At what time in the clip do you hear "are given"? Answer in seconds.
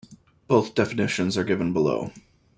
1.37-1.73